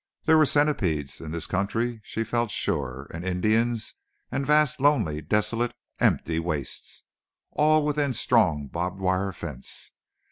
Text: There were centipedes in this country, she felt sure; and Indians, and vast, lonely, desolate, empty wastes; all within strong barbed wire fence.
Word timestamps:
There 0.25 0.39
were 0.39 0.47
centipedes 0.47 1.21
in 1.21 1.29
this 1.29 1.45
country, 1.45 2.01
she 2.03 2.23
felt 2.23 2.49
sure; 2.49 3.07
and 3.13 3.23
Indians, 3.23 3.93
and 4.31 4.47
vast, 4.47 4.81
lonely, 4.81 5.21
desolate, 5.21 5.75
empty 5.99 6.39
wastes; 6.39 7.03
all 7.51 7.85
within 7.85 8.13
strong 8.13 8.65
barbed 8.65 8.97
wire 8.99 9.31
fence. 9.31 9.91